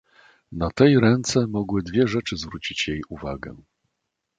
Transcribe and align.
"Na 0.51 0.69
tej 0.71 0.99
ręce 0.99 1.47
mogły 1.47 1.81
dwie 1.83 2.07
rzeczy 2.07 2.37
zwrócić 2.37 2.87
jej 2.87 3.03
uwagę." 3.09 3.55